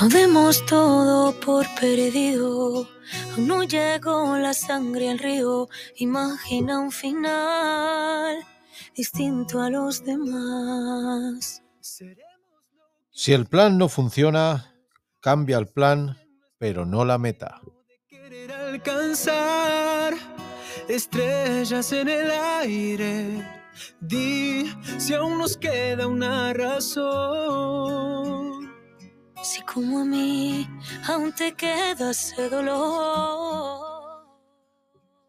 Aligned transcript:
No 0.00 0.08
demos 0.08 0.64
todo 0.66 1.38
por 1.40 1.66
perdido. 1.80 2.88
Aún 3.32 3.46
no 3.46 3.62
llegó 3.62 4.36
la 4.36 4.52
sangre 4.52 5.10
al 5.10 5.18
río. 5.18 5.68
Imagina 5.96 6.80
un 6.80 6.90
final 6.90 8.44
distinto 8.96 9.60
a 9.60 9.70
los 9.70 10.04
demás. 10.04 11.62
Si 13.10 13.32
el 13.32 13.46
plan 13.46 13.78
no 13.78 13.88
funciona, 13.88 14.74
cambia 15.20 15.58
el 15.58 15.68
plan, 15.68 16.18
pero 16.58 16.84
no 16.84 17.04
la 17.04 17.18
meta. 17.18 17.60
Querer 18.08 18.52
alcanzar 18.52 20.14
estrellas 20.88 21.92
en 21.92 22.08
el 22.08 22.30
aire. 22.32 23.60
Di 24.00 24.72
si 24.98 25.14
aún 25.14 25.38
nos 25.38 25.56
queda 25.56 26.08
una 26.08 26.52
razón. 26.52 28.53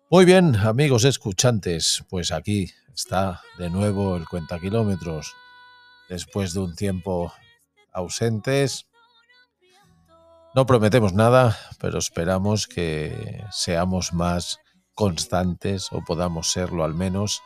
Muy 0.09 0.23
bien, 0.23 0.55
amigos 0.55 1.03
escuchantes, 1.03 2.05
pues 2.09 2.31
aquí 2.31 2.71
está 2.93 3.41
de 3.57 3.69
nuevo 3.69 4.15
el 4.15 4.25
cuenta 4.25 4.57
kilómetros. 4.57 5.35
Después 6.07 6.53
de 6.53 6.61
un 6.61 6.75
tiempo 6.75 7.33
ausentes, 7.91 8.87
no 10.53 10.65
prometemos 10.65 11.11
nada, 11.11 11.57
pero 11.81 11.97
esperamos 11.97 12.67
que 12.67 13.43
seamos 13.51 14.13
más 14.13 14.59
constantes 14.93 15.89
o 15.91 16.01
podamos 16.05 16.51
serlo 16.51 16.85
al 16.85 16.93
menos 16.93 17.41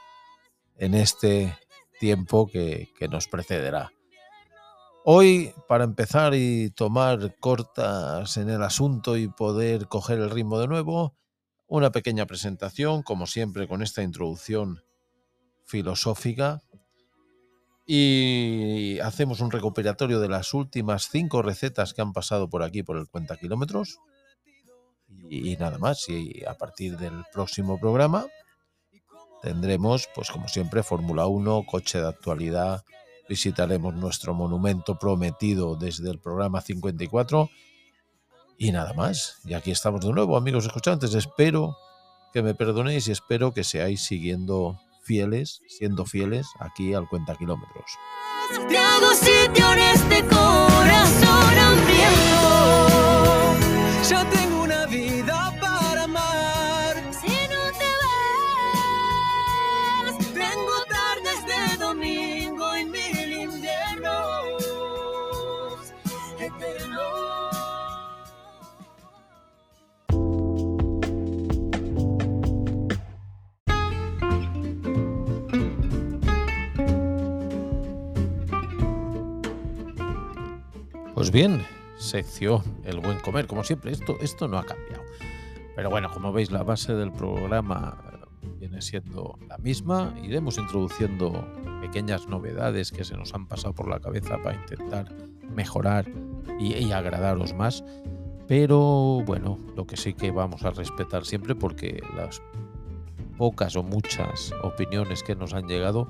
en 0.78 0.94
este 0.94 1.58
tiempo 2.00 2.46
que, 2.46 2.90
que 3.00 3.08
nos 3.08 3.28
precederá. 3.28 3.92
Hoy, 5.12 5.56
para 5.68 5.86
empezar 5.86 6.36
y 6.36 6.70
tomar 6.70 7.36
cortas 7.40 8.38
en 8.38 8.48
el 8.48 8.62
asunto 8.62 9.18
y 9.18 9.28
poder 9.28 9.88
coger 9.88 10.20
el 10.20 10.30
ritmo 10.30 10.60
de 10.60 10.68
nuevo, 10.68 11.16
una 11.68 11.92
pequeña 11.92 12.28
presentación, 12.28 13.02
como 13.02 13.26
siempre, 13.26 13.68
con 13.68 13.82
esta 13.82 14.04
introducción 14.04 14.84
filosófica. 15.66 16.62
Y 17.88 19.00
hacemos 19.00 19.40
un 19.40 19.50
recuperatorio 19.50 20.20
de 20.20 20.30
las 20.30 20.54
últimas 20.54 21.10
cinco 21.10 21.42
recetas 21.42 21.96
que 21.96 22.04
han 22.04 22.14
pasado 22.14 22.48
por 22.48 22.62
aquí 22.62 22.84
por 22.84 22.98
el 22.98 23.08
cuenta 23.08 23.36
kilómetros. 23.36 23.98
Y, 25.28 25.58
nada 25.58 25.80
más. 25.80 26.08
Y 26.08 26.44
a 26.46 26.54
partir 26.54 27.00
del 27.00 27.24
próximo 27.34 27.80
programa 27.80 28.28
tendremos, 29.42 30.08
pues 30.14 30.30
como 30.30 30.48
siempre, 30.48 30.84
Fórmula 30.84 31.26
1, 31.26 31.64
coche 31.66 32.00
de 32.00 32.08
actualidad. 32.10 32.84
Visitaremos 33.30 33.94
nuestro 33.94 34.34
monumento 34.34 34.98
prometido 34.98 35.76
desde 35.76 36.10
el 36.10 36.20
programa 36.20 36.62
54. 36.62 37.48
Y 38.58 38.72
nada 38.72 38.94
más. 38.94 39.40
Y 39.46 39.54
aquí 39.54 39.70
estamos 39.70 40.02
de 40.02 40.12
nuevo, 40.12 40.36
amigos 40.36 40.66
escuchantes. 40.66 41.14
Espero 41.14 41.78
que 42.34 42.42
me 42.42 42.56
perdonéis 42.56 43.08
y 43.08 43.12
espero 43.12 43.54
que 43.54 43.64
seáis 43.64 44.02
siguiendo 44.02 44.80
fieles, 45.04 45.62
siendo 45.68 46.06
fieles 46.06 46.48
aquí 46.60 46.96
al 46.96 47.08
Cuenta 47.08 47.36
Kilómetros. 47.36 47.92
Sitio 49.16 49.74
en 49.74 49.80
este 49.80 50.22
corazón 50.24 51.58
hambriento. 51.58 52.46
Ya 54.10 54.28
tengo 54.30 54.59
Pues 81.20 81.32
bien, 81.32 81.64
sección 81.98 82.64
El 82.86 83.02
buen 83.02 83.20
comer, 83.20 83.46
como 83.46 83.64
siempre, 83.64 83.92
esto, 83.92 84.18
esto 84.22 84.48
no 84.48 84.58
ha 84.58 84.64
cambiado. 84.64 85.04
Pero 85.76 85.90
bueno, 85.90 86.10
como 86.12 86.32
veis, 86.32 86.50
la 86.50 86.64
base 86.64 86.96
del 86.96 87.12
programa 87.12 87.98
viene 88.58 88.82
siendo 88.82 89.38
la 89.48 89.58
misma. 89.58 90.16
Iremos 90.24 90.58
introduciendo 90.58 91.46
pequeñas 91.80 92.28
novedades 92.28 92.92
que 92.92 93.04
se 93.04 93.16
nos 93.16 93.34
han 93.34 93.48
pasado 93.48 93.74
por 93.74 93.88
la 93.88 94.00
cabeza 94.00 94.38
para 94.44 94.56
intentar 94.56 95.14
mejorar 95.54 96.06
y, 96.60 96.92
agradaros 96.92 97.54
más. 97.54 97.84
Pero 98.48 99.22
bueno, 99.26 99.60
lo 99.76 99.86
que 99.86 99.96
sí 99.96 100.14
que 100.14 100.32
vamos 100.32 100.64
a 100.64 100.72
respetar 100.72 101.26
siempre, 101.26 101.56
porque 101.56 102.02
las 102.16 102.42
pocas 103.38 103.76
o 103.76 103.84
muchas 103.84 104.54
opiniones 104.64 105.24
que 105.24 105.36
nos 105.36 105.54
han 105.54 105.68
llegado 105.68 106.08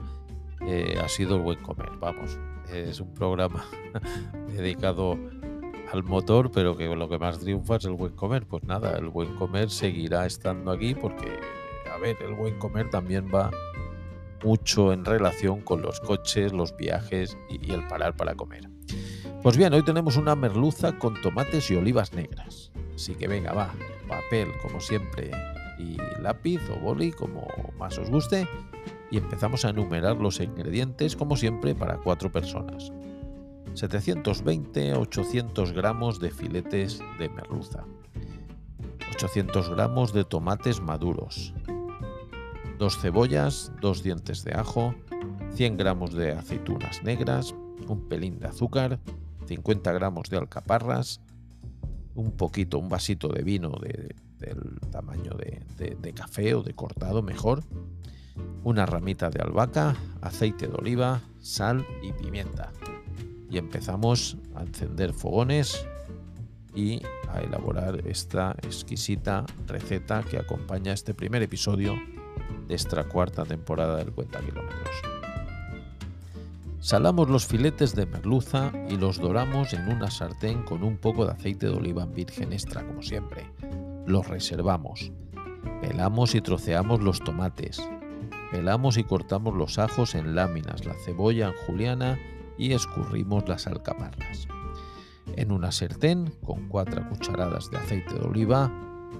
eh, 0.65 0.97
ha 1.03 1.09
sido 1.09 1.35
el 1.35 1.41
buen 1.41 1.61
comer. 1.61 1.89
Vamos, 1.99 2.39
es 2.71 2.99
un 2.99 3.13
programa 3.13 3.65
dedicado 4.47 5.17
al 5.91 6.03
motor, 6.03 6.51
pero 6.51 6.77
que 6.77 6.87
lo 6.95 7.09
que 7.09 7.17
más 7.17 7.39
triunfa 7.39 7.75
es 7.75 7.85
el 7.85 7.93
buen 7.93 8.15
comer. 8.15 8.45
Pues 8.45 8.63
nada, 8.63 8.97
el 8.97 9.09
buen 9.09 9.35
comer 9.35 9.69
seguirá 9.69 10.25
estando 10.25 10.71
aquí 10.71 10.95
porque, 10.95 11.39
a 11.93 11.97
ver, 11.97 12.17
el 12.21 12.35
buen 12.35 12.57
comer 12.57 12.89
también 12.89 13.27
va 13.33 13.51
mucho 14.43 14.93
en 14.93 15.05
relación 15.05 15.61
con 15.61 15.81
los 15.81 15.99
coches, 15.99 16.53
los 16.53 16.75
viajes 16.75 17.37
y, 17.49 17.71
el 17.71 17.87
parar 17.87 18.15
para 18.15 18.35
comer. 18.35 18.69
Pues 19.41 19.57
bien, 19.57 19.73
hoy 19.73 19.83
tenemos 19.83 20.17
una 20.17 20.35
merluza 20.35 20.97
con 20.97 21.19
tomates 21.21 21.69
y 21.71 21.75
olivas 21.75 22.13
negras. 22.13 22.71
Así 22.93 23.15
que 23.15 23.27
venga, 23.27 23.53
va, 23.53 23.73
papel 24.07 24.49
como 24.61 24.79
siempre 24.81 25.31
y 25.77 25.97
lápiz 26.21 26.61
o 26.69 26.79
boli 26.79 27.11
como 27.11 27.47
más 27.77 27.97
os 27.97 28.09
guste 28.09 28.47
y 29.11 29.17
empezamos 29.17 29.65
a 29.65 29.69
enumerar 29.69 30.17
los 30.17 30.39
ingredientes 30.39 31.15
como 31.15 31.37
siempre 31.37 31.75
para 31.75 31.97
cuatro 31.97 32.31
personas. 32.31 32.91
720-800 33.73 35.73
gramos 35.73 36.19
de 36.19 36.31
filetes 36.31 37.01
de 37.17 37.29
merluza, 37.29 37.85
800 39.13 39.69
gramos 39.69 40.13
de 40.13 40.25
tomates 40.25 40.81
maduros, 40.81 41.53
dos 42.79 42.97
cebollas, 42.97 43.71
dos 43.81 44.01
dientes 44.01 44.43
de 44.43 44.53
ajo, 44.55 44.95
100 45.53 45.77
gramos 45.77 46.13
de 46.13 46.31
aceitunas 46.31 47.03
negras, 47.03 47.53
un 47.87 48.07
pelín 48.07 48.39
de 48.39 48.47
azúcar, 48.47 48.99
50 49.47 49.91
gramos 49.91 50.29
de 50.29 50.37
alcaparras, 50.37 51.21
un 52.15 52.31
poquito, 52.31 52.79
un 52.79 52.89
vasito 52.89 53.27
de 53.27 53.43
vino 53.43 53.69
de- 53.81 54.15
del 54.39 54.79
tamaño 54.91 55.31
de 55.37 56.13
café 56.13 56.55
o 56.55 56.63
de 56.63 56.73
cortado 56.73 57.21
mejor, 57.21 57.63
una 58.63 58.85
ramita 58.85 59.29
de 59.29 59.41
albahaca, 59.41 59.95
aceite 60.21 60.67
de 60.67 60.73
oliva, 60.75 61.21
sal 61.41 61.85
y 62.01 62.13
pimienta. 62.13 62.71
Y 63.51 63.57
empezamos 63.57 64.37
a 64.55 64.61
encender 64.61 65.11
fogones 65.13 65.85
y 66.73 67.01
a 67.29 67.41
elaborar 67.41 68.07
esta 68.07 68.55
exquisita 68.61 69.45
receta 69.67 70.23
que 70.23 70.37
acompaña 70.37 70.93
este 70.93 71.13
primer 71.13 71.41
episodio 71.41 71.95
de 72.69 72.75
esta 72.75 73.03
cuarta 73.03 73.43
temporada 73.43 73.97
del 73.97 74.13
Cuenta 74.13 74.39
Kilómetros. 74.39 74.95
Salamos 76.79 77.27
los 77.27 77.45
filetes 77.45 77.93
de 77.95 78.05
merluza 78.05 78.71
y 78.87 78.95
los 78.95 79.17
doramos 79.17 79.73
en 79.73 79.89
una 79.89 80.09
sartén 80.09 80.63
con 80.63 80.83
un 80.83 80.95
poco 80.95 81.25
de 81.25 81.31
aceite 81.31 81.65
de 81.65 81.73
oliva 81.73 82.05
virgen 82.05 82.53
extra, 82.53 82.85
como 82.85 83.01
siempre. 83.01 83.51
Los 84.05 84.27
reservamos. 84.27 85.11
Pelamos 85.81 86.35
y 86.35 86.41
troceamos 86.41 87.01
los 87.01 87.19
tomates. 87.19 87.81
Pelamos 88.51 88.97
y 88.97 89.03
cortamos 89.03 89.55
los 89.55 89.77
ajos 89.77 90.15
en 90.15 90.35
láminas, 90.35 90.85
la 90.85 90.93
cebolla 91.03 91.47
en 91.47 91.55
juliana 91.65 92.17
y 92.57 92.73
escurrimos 92.73 93.49
las 93.49 93.67
alcaparras. 93.67 94.47
En 95.35 95.51
una 95.51 95.71
sartén 95.71 96.31
con 96.43 96.67
4 96.69 97.09
cucharadas 97.09 97.69
de 97.71 97.77
aceite 97.77 98.13
de 98.13 98.25
oliva, 98.25 98.71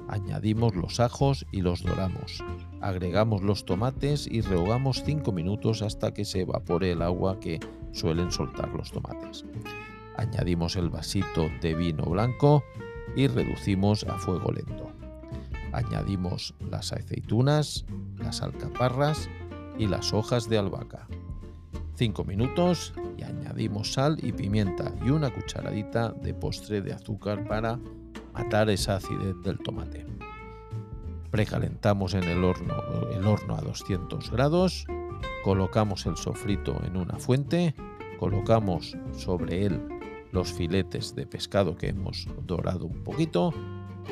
añadimos 0.10 0.76
los 0.76 1.00
ajos 1.00 1.46
y 1.52 1.62
los 1.62 1.84
doramos. 1.84 2.44
Agregamos 2.82 3.42
los 3.42 3.66
tomates 3.66 4.28
y 4.28 4.42
rehogamos 4.42 5.04
5 5.06 5.32
minutos 5.32 5.82
hasta 5.82 6.14
que 6.14 6.26
se 6.26 6.42
evapore 6.42 6.92
el 6.92 7.02
agua 7.02 7.40
que 7.40 7.60
suelen 7.92 8.32
soltar 8.32 8.70
los 8.70 8.92
tomates. 8.92 9.46
Añadimos 10.18 10.76
el 10.76 10.90
vasito 10.90 11.50
de 11.62 11.76
vino 11.76 12.04
blanco 12.04 12.64
y 13.16 13.28
reducimos 13.28 14.04
a 14.04 14.18
fuego 14.18 14.52
lento. 14.52 14.92
Añadimos 15.72 16.56
las 16.70 16.92
aceitunas, 16.92 17.86
las 18.18 18.42
alcaparras 18.42 19.30
y 19.78 19.88
las 19.88 20.14
hojas 20.14 20.50
de 20.50 20.58
albahaca. 20.58 21.08
5 21.96 22.24
minutos 22.24 22.94
y 23.18 23.24
añadimos 23.24 23.94
sal 23.94 24.18
y 24.24 24.32
pimienta 24.32 24.94
y 25.06 25.10
una 25.10 25.34
cucharadita 25.34 26.10
de 26.12 26.34
postre 26.34 26.82
de 26.82 26.94
azúcar 26.94 27.46
para 27.46 27.80
matar 28.34 28.70
esa 28.70 28.96
acidez 28.96 29.36
del 29.44 29.60
tomate. 29.60 30.06
Precalentamos 31.32 32.14
en 32.14 32.24
el 32.24 32.44
horno, 32.44 32.76
el 33.12 33.26
horno 33.26 33.56
a 33.56 33.62
200 33.62 34.32
grados, 34.32 34.86
colocamos 35.44 36.06
el 36.06 36.18
sofrito 36.18 36.82
en 36.84 36.98
una 36.98 37.20
fuente, 37.20 37.76
colocamos 38.20 38.98
sobre 39.14 39.66
él 39.66 39.82
los 40.32 40.52
filetes 40.52 41.16
de 41.16 41.26
pescado 41.26 41.76
que 41.76 41.90
hemos 41.90 42.28
dorado 42.46 42.86
un 42.86 43.04
poquito 43.04 43.54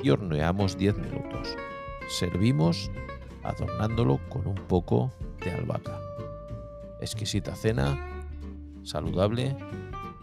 y 0.03 0.09
horneamos 0.09 0.77
10 0.77 0.97
minutos. 0.97 1.55
Servimos 2.07 2.91
adornándolo 3.43 4.19
con 4.29 4.47
un 4.47 4.55
poco 4.55 5.11
de 5.43 5.51
albahaca. 5.51 5.99
Exquisita 7.01 7.55
cena, 7.55 7.97
saludable 8.83 9.55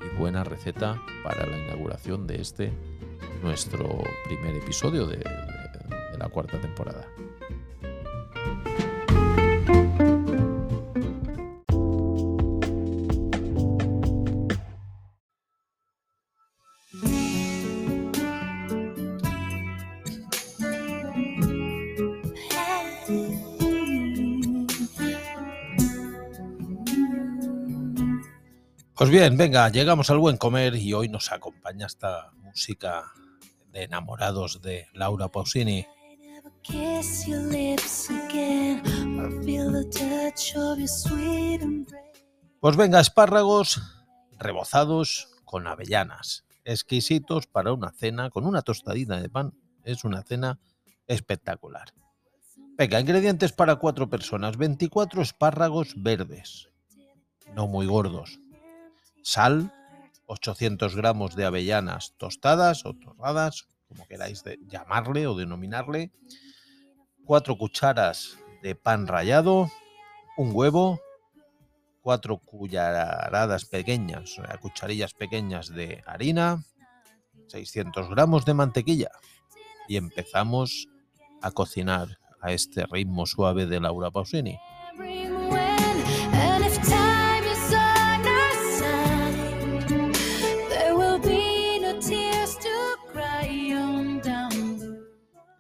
y 0.01 0.19
buena 0.19 0.45
receta 0.45 1.01
para 1.23 1.47
la 1.47 1.59
inauguración 1.59 2.27
de 2.27 2.41
este 2.41 2.73
nuestro 3.45 4.03
primer 4.25 4.57
episodio 4.57 5.07
de, 5.07 5.23
la 6.19 6.29
cuarta 6.31 6.59
temporada. 6.59 7.07
Pues 28.97 29.11
bien, 29.11 29.37
venga, 29.37 29.69
llegamos 29.69 30.09
al 30.09 30.19
buen 30.19 30.39
comer 30.39 30.77
y 30.77 30.95
hoy 30.95 31.09
nos 31.09 31.31
acompaña 31.31 31.87
esta 31.87 32.31
música 32.37 33.13
de 33.75 33.83
enamorados 33.83 34.63
de 34.63 34.87
Laura 34.93 35.29
Pausini. 35.29 35.87
Pues 42.61 42.77
venga, 42.77 43.01
espárragos 43.01 43.83
rebozados 44.39 45.29
con 45.45 45.67
avellanas, 45.67 46.45
exquisitos 46.65 47.47
para 47.47 47.73
una 47.73 47.91
cena 47.91 48.31
con 48.31 48.47
una 48.47 48.63
tostadita 48.63 49.21
de 49.21 49.29
pan. 49.29 49.53
Es 49.83 50.05
una 50.05 50.23
cena 50.23 50.59
espectacular. 51.07 51.93
Venga, 52.79 53.01
ingredientes 53.01 53.53
para 53.53 53.77
cuatro 53.77 54.09
personas. 54.09 54.57
24 54.57 55.21
espárragos 55.21 55.95
verdes, 55.97 56.71
no 57.55 57.67
muy 57.67 57.87
gordos. 57.87 58.39
Sal, 59.23 59.73
800 60.27 60.97
gramos 60.97 61.37
de 61.37 61.45
avellanas 61.45 62.15
tostadas 62.17 62.87
o 62.87 62.95
torradas, 62.95 63.69
como 63.89 64.07
queráis 64.07 64.43
llamarle 64.69 65.27
o 65.27 65.35
denominarle. 65.35 66.13
4 67.25 67.57
cucharas 67.57 68.39
de 68.63 68.75
pan 68.75 69.07
rallado, 69.07 69.71
un 70.37 70.51
huevo, 70.53 71.01
4 72.03 72.39
cucharadas 72.39 73.65
pequeñas, 73.65 74.37
cucharillas 74.61 75.15
pequeñas 75.15 75.69
de 75.69 76.03
harina, 76.07 76.65
600 77.49 78.09
gramos 78.11 78.45
de 78.45 78.55
mantequilla. 78.55 79.11
Y 79.89 79.97
empezamos 79.97 80.89
a 81.43 81.51
cocinar 81.51 82.19
a 82.41 82.53
este 82.53 82.87
ritmo 82.87 83.27
suave 83.27 83.67
de 83.67 83.81
Laura 83.81 84.11
Pausini. 84.11 84.59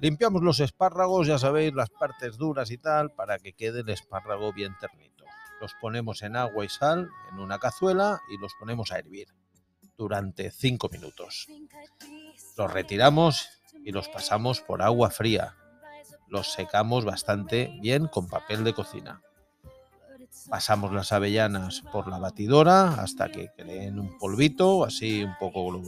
Limpiamos 0.04 0.42
los 0.42 0.60
espárragos, 0.60 1.26
ya 1.26 1.38
sabéis, 1.38 1.72
las 1.72 1.88
partes 1.88 2.36
duras 2.36 2.70
y 2.70 2.76
tal, 2.76 3.12
para 3.12 3.38
que 3.38 3.54
quede 3.54 3.80
el 3.80 3.88
espárrago 3.88 4.52
bien 4.52 4.76
ternito. 4.78 5.24
Los 5.62 5.72
ponemos 5.80 6.20
en 6.20 6.36
agua 6.36 6.62
y 6.62 6.68
sal 6.68 7.08
en 7.32 7.38
una 7.38 7.58
cazuela 7.58 8.20
y 8.28 8.36
los 8.36 8.52
ponemos 8.60 8.92
a 8.92 8.98
hervir 8.98 9.28
durante 9.96 10.50
5 10.50 10.90
minutos. 10.90 11.46
Los 12.58 12.70
retiramos 12.70 13.48
y 13.82 13.92
los 13.92 14.10
pasamos 14.10 14.60
por 14.60 14.82
agua 14.82 15.08
fría. 15.08 15.56
Los 16.28 16.52
secamos 16.52 17.06
bastante 17.06 17.74
bien 17.80 18.06
con 18.06 18.28
papel 18.28 18.62
de 18.62 18.74
cocina. 18.74 19.22
Pasamos 20.50 20.92
las 20.92 21.12
avellanas 21.12 21.80
por 21.90 22.08
la 22.08 22.18
batidora 22.18 22.88
hasta 23.00 23.32
que 23.32 23.48
creen 23.56 23.98
un 23.98 24.18
polvito, 24.18 24.84
así 24.84 25.24
un 25.24 25.34
poco 25.38 25.82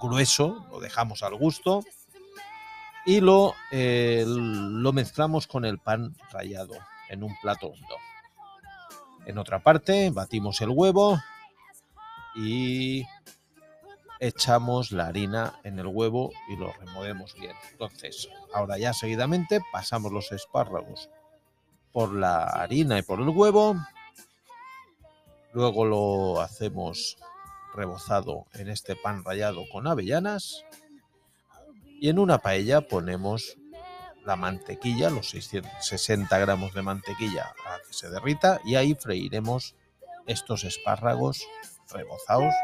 grueso, 0.00 0.64
lo 0.70 0.78
dejamos 0.78 1.24
al 1.24 1.34
gusto 1.34 1.82
y 3.06 3.20
lo, 3.20 3.54
eh, 3.70 4.24
lo 4.26 4.92
mezclamos 4.92 5.46
con 5.46 5.64
el 5.64 5.78
pan 5.78 6.14
rallado 6.30 6.74
en 7.08 7.22
un 7.22 7.34
plato 7.40 7.68
hondo. 7.68 7.96
En 9.26 9.38
otra 9.38 9.62
parte 9.62 10.10
batimos 10.10 10.60
el 10.60 10.70
huevo 10.70 11.18
y 12.34 13.06
echamos 14.20 14.92
la 14.92 15.06
harina 15.06 15.60
en 15.64 15.78
el 15.78 15.86
huevo 15.86 16.30
y 16.48 16.56
lo 16.56 16.72
removemos 16.72 17.34
bien. 17.34 17.54
Entonces, 17.72 18.28
ahora 18.54 18.78
ya 18.78 18.92
seguidamente 18.92 19.60
pasamos 19.72 20.12
los 20.12 20.32
espárragos 20.32 21.10
por 21.92 22.12
la 22.12 22.44
harina 22.44 22.98
y 22.98 23.02
por 23.02 23.20
el 23.20 23.28
huevo. 23.28 23.76
Luego 25.52 25.84
lo 25.84 26.40
hacemos 26.40 27.16
rebozado 27.74 28.46
en 28.54 28.68
este 28.68 28.96
pan 28.96 29.24
rallado 29.24 29.62
con 29.70 29.86
avellanas 29.86 30.64
y 32.00 32.08
en 32.08 32.18
una 32.18 32.38
paella 32.38 32.82
ponemos 32.82 33.56
la 34.24 34.36
mantequilla, 34.36 35.10
los 35.10 35.30
660 35.30 36.38
gramos 36.38 36.72
de 36.74 36.82
mantequilla 36.82 37.54
a 37.66 37.78
que 37.86 37.92
se 37.92 38.08
derrita 38.08 38.60
y 38.64 38.76
ahí 38.76 38.94
freiremos 38.94 39.74
estos 40.26 40.64
espárragos 40.64 41.46
rebozados 41.90 42.54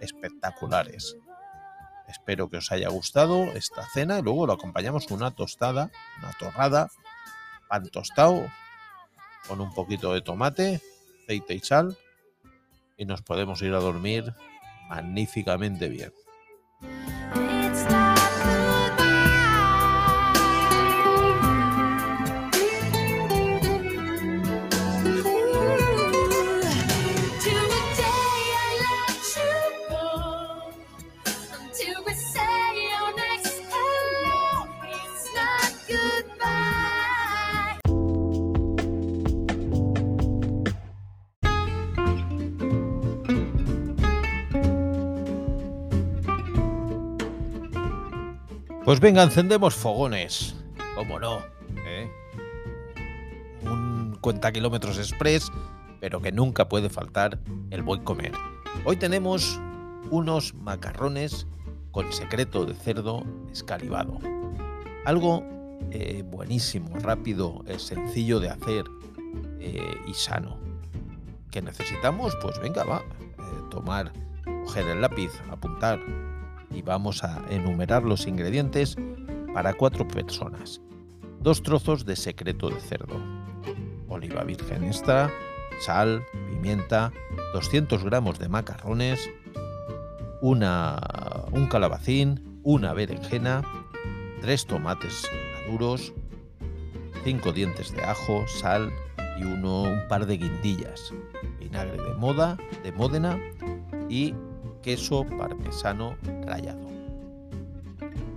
espectaculares. 0.00 1.16
Espero 2.08 2.50
que 2.50 2.58
os 2.58 2.70
haya 2.72 2.88
gustado 2.88 3.44
esta 3.54 3.86
cena 3.92 4.18
y 4.18 4.22
luego 4.22 4.46
lo 4.46 4.52
acompañamos 4.52 5.06
con 5.06 5.18
una 5.18 5.30
tostada, 5.30 5.90
una 6.18 6.32
torrada, 6.38 6.90
pan 7.68 7.88
tostado 7.88 8.46
con 9.48 9.60
un 9.60 9.72
poquito 9.72 10.12
de 10.12 10.20
tomate, 10.20 10.80
aceite 11.22 11.54
y 11.54 11.60
sal 11.60 11.96
y 12.96 13.04
nos 13.04 13.22
podemos 13.22 13.62
ir 13.62 13.72
a 13.74 13.78
dormir 13.80 14.34
magníficamente 14.88 15.88
bien. 15.88 16.12
Pues 48.94 49.00
venga, 49.00 49.24
encendemos 49.24 49.74
fogones. 49.74 50.54
¿Cómo 50.94 51.18
no? 51.18 51.40
¿Eh? 51.84 52.08
Un 53.62 54.16
cuenta 54.20 54.52
kilómetros 54.52 54.98
express, 54.98 55.50
pero 55.98 56.22
que 56.22 56.30
nunca 56.30 56.68
puede 56.68 56.88
faltar 56.88 57.40
el 57.70 57.82
buen 57.82 58.04
comer. 58.04 58.30
Hoy 58.84 58.94
tenemos 58.94 59.60
unos 60.12 60.54
macarrones 60.54 61.48
con 61.90 62.12
secreto 62.12 62.66
de 62.66 62.74
cerdo 62.74 63.24
escalivado. 63.50 64.16
Algo 65.04 65.42
eh, 65.90 66.22
buenísimo, 66.24 66.96
rápido, 67.00 67.64
sencillo 67.78 68.38
de 68.38 68.50
hacer 68.50 68.84
eh, 69.58 69.96
y 70.06 70.14
sano. 70.14 70.56
¿Qué 71.50 71.60
necesitamos? 71.62 72.36
Pues 72.40 72.60
venga, 72.60 72.84
va. 72.84 73.02
tomar, 73.72 74.12
coger 74.64 74.86
el 74.86 75.00
lápiz, 75.00 75.32
apuntar 75.50 75.98
y 76.74 76.82
vamos 76.82 77.24
a 77.24 77.42
enumerar 77.50 78.02
los 78.02 78.26
ingredientes 78.26 78.96
para 79.52 79.74
cuatro 79.74 80.06
personas. 80.06 80.80
Dos 81.40 81.62
trozos 81.62 82.04
de 82.04 82.16
secreto 82.16 82.70
de 82.70 82.80
cerdo, 82.80 83.20
oliva 84.08 84.44
virgen 84.44 84.84
extra, 84.84 85.30
sal, 85.80 86.24
pimienta, 86.50 87.12
200 87.52 88.04
gramos 88.04 88.38
de 88.38 88.48
macarrones, 88.48 89.30
una, 90.40 90.98
un 91.52 91.66
calabacín, 91.66 92.60
una 92.62 92.92
berenjena, 92.92 93.62
tres 94.40 94.66
tomates 94.66 95.30
maduros, 95.54 96.12
cinco 97.24 97.52
dientes 97.52 97.92
de 97.92 98.02
ajo, 98.04 98.44
sal 98.46 98.92
y 99.38 99.44
uno, 99.44 99.82
un 99.82 100.08
par 100.08 100.26
de 100.26 100.36
guindillas, 100.36 101.12
vinagre 101.58 102.02
de 102.02 102.14
moda, 102.14 102.56
de 102.82 102.92
Módena 102.92 103.38
y 104.08 104.34
queso 104.84 105.24
parmesano 105.24 106.16
rallado. 106.46 106.86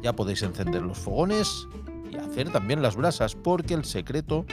Ya 0.01 0.13
podéis 0.13 0.41
encender 0.41 0.81
los 0.81 0.97
fogones 0.97 1.67
y 2.11 2.15
hacer 2.15 2.51
también 2.51 2.81
las 2.81 2.95
brasas 2.95 3.35
porque 3.35 3.73
el 3.73 3.85
secreto 3.85 4.45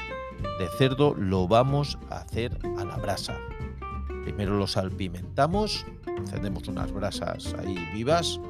de 0.59 0.69
cerdo 0.77 1.15
lo 1.15 1.49
vamos 1.49 1.99
a 2.11 2.19
hacer 2.19 2.59
a 2.77 2.85
la 2.85 2.97
brasa. 2.97 3.39
Primero 4.25 4.59
lo 4.59 4.67
salpimentamos 4.67 5.87
encendemos 6.25 6.69
unas 6.69 6.93
brasas 6.93 7.55
ahí 7.55 7.77
vivas. 7.93 8.41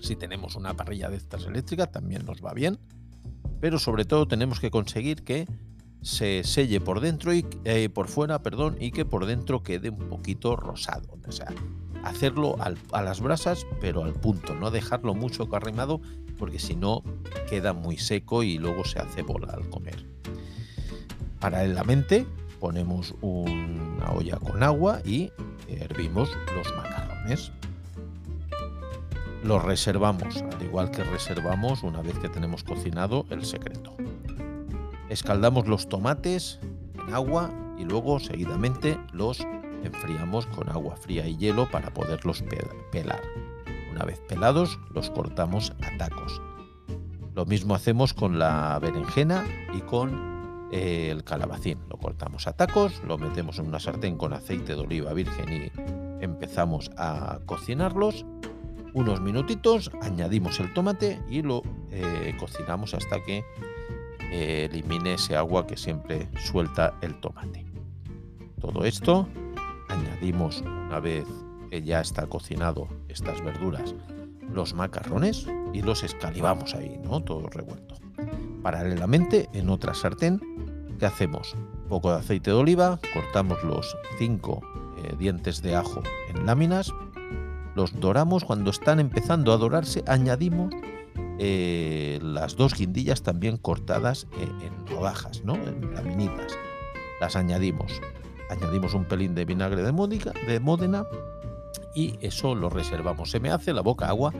Si 0.00 0.16
tenemos 0.16 0.56
una 0.56 0.74
parrilla 0.74 1.08
de 1.08 1.16
estas 1.16 1.46
eléctricas 1.46 1.90
también 1.90 2.24
nos 2.24 2.44
va 2.44 2.52
bien. 2.52 2.78
Pero 3.60 3.78
sobre 3.78 4.04
todo 4.04 4.26
tenemos 4.26 4.60
que 4.60 4.70
conseguir 4.70 5.22
que 5.22 5.46
se 6.02 6.42
selle 6.44 6.80
por 6.80 7.00
dentro 7.00 7.34
y 7.34 7.46
eh, 7.64 7.90
por 7.90 8.08
fuera, 8.08 8.42
perdón, 8.42 8.76
y 8.80 8.90
que 8.90 9.04
por 9.04 9.26
dentro 9.26 9.62
quede 9.62 9.90
un 9.90 10.08
poquito 10.08 10.56
rosado. 10.56 11.18
O 11.28 11.32
sea, 11.32 11.48
hacerlo 12.04 12.56
a 12.92 13.02
las 13.02 13.20
brasas, 13.20 13.66
pero 13.80 14.04
al 14.04 14.14
punto, 14.14 14.54
no 14.54 14.70
dejarlo 14.70 15.14
mucho 15.14 15.48
carrimado, 15.48 16.00
porque 16.38 16.58
si 16.58 16.74
no 16.74 17.02
queda 17.48 17.72
muy 17.72 17.98
seco 17.98 18.42
y 18.42 18.58
luego 18.58 18.84
se 18.84 18.98
hace 18.98 19.22
bola 19.22 19.52
al 19.52 19.68
comer. 19.68 20.06
Paralelamente 21.38 22.26
ponemos 22.58 23.14
una 23.20 24.12
olla 24.12 24.38
con 24.38 24.62
agua 24.62 25.00
y 25.04 25.32
hervimos 25.68 26.30
los 26.54 26.74
macarrones. 26.76 27.52
Los 29.42 29.64
reservamos, 29.64 30.42
al 30.42 30.62
igual 30.62 30.90
que 30.90 31.02
reservamos 31.02 31.82
una 31.82 32.02
vez 32.02 32.18
que 32.18 32.28
tenemos 32.28 32.62
cocinado 32.62 33.24
el 33.30 33.44
secreto. 33.46 33.96
Escaldamos 35.08 35.66
los 35.66 35.88
tomates 35.88 36.60
en 36.94 37.14
agua 37.14 37.50
y 37.78 37.84
luego 37.84 38.20
seguidamente 38.20 38.98
los 39.12 39.46
enfriamos 39.84 40.46
con 40.46 40.68
agua 40.68 40.96
fría 40.96 41.26
y 41.26 41.36
hielo 41.36 41.70
para 41.70 41.92
poderlos 41.92 42.44
pelar. 42.90 43.22
Una 43.90 44.04
vez 44.04 44.20
pelados, 44.28 44.78
los 44.94 45.10
cortamos 45.10 45.72
a 45.82 45.96
tacos. 45.96 46.40
Lo 47.34 47.46
mismo 47.46 47.74
hacemos 47.74 48.14
con 48.14 48.38
la 48.38 48.78
berenjena 48.80 49.44
y 49.74 49.80
con 49.80 50.68
eh, 50.72 51.08
el 51.10 51.24
calabacín. 51.24 51.78
Lo 51.88 51.96
cortamos 51.96 52.46
a 52.46 52.52
tacos, 52.52 53.02
lo 53.06 53.18
metemos 53.18 53.58
en 53.58 53.66
una 53.66 53.80
sartén 53.80 54.16
con 54.16 54.32
aceite 54.32 54.74
de 54.74 54.80
oliva 54.80 55.12
virgen 55.12 55.52
y 55.52 56.24
empezamos 56.24 56.90
a 56.96 57.40
cocinarlos. 57.46 58.24
Unos 58.92 59.20
minutitos, 59.20 59.90
añadimos 60.02 60.58
el 60.60 60.72
tomate 60.72 61.20
y 61.28 61.42
lo 61.42 61.62
eh, 61.90 62.34
cocinamos 62.38 62.94
hasta 62.94 63.22
que 63.22 63.44
eh, 64.32 64.68
elimine 64.70 65.14
ese 65.14 65.36
agua 65.36 65.66
que 65.66 65.76
siempre 65.76 66.28
suelta 66.38 66.94
el 67.00 67.14
tomate. 67.20 67.66
Todo 68.60 68.84
esto 68.84 69.28
añadimos 70.00 70.62
una 70.62 71.00
vez 71.00 71.26
que 71.70 71.82
ya 71.82 72.00
está 72.00 72.26
cocinado 72.26 72.88
estas 73.08 73.42
verduras 73.44 73.94
los 74.52 74.74
macarrones 74.74 75.46
y 75.72 75.82
los 75.82 76.02
escalivamos 76.02 76.74
ahí, 76.74 76.98
¿no? 77.04 77.20
Todo 77.20 77.48
revuelto. 77.48 77.94
Paralelamente, 78.62 79.48
en 79.52 79.70
otra 79.70 79.94
sartén, 79.94 80.40
¿qué 80.98 81.06
hacemos? 81.06 81.54
Un 81.54 81.88
poco 81.88 82.10
de 82.10 82.18
aceite 82.18 82.50
de 82.50 82.56
oliva, 82.56 82.98
cortamos 83.14 83.62
los 83.64 83.96
cinco 84.18 84.60
eh, 84.98 85.14
dientes 85.18 85.62
de 85.62 85.76
ajo 85.76 86.02
en 86.28 86.46
láminas, 86.46 86.92
los 87.74 87.98
doramos, 88.00 88.44
cuando 88.44 88.70
están 88.70 88.98
empezando 88.98 89.52
a 89.52 89.56
dorarse, 89.56 90.02
añadimos 90.06 90.74
eh, 91.38 92.18
las 92.22 92.56
dos 92.56 92.74
guindillas 92.74 93.22
también 93.22 93.56
cortadas 93.56 94.26
eh, 94.38 94.48
en 94.66 94.86
rodajas, 94.88 95.42
¿no? 95.44 95.54
En 95.54 95.94
laminitas. 95.94 96.58
Las 97.20 97.36
añadimos 97.36 98.00
añadimos 98.50 98.94
un 98.94 99.04
pelín 99.04 99.34
de 99.34 99.44
vinagre 99.44 99.82
de, 99.82 100.32
de 100.46 100.60
Módena 100.60 101.06
y 101.94 102.18
eso 102.20 102.54
lo 102.54 102.68
reservamos. 102.68 103.30
Se 103.30 103.40
me 103.40 103.50
hace 103.50 103.72
la 103.72 103.80
boca 103.80 104.08
agua 104.08 104.32